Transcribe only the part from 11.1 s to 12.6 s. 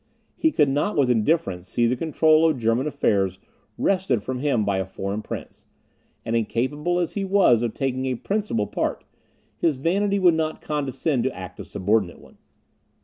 to act a subordinate one.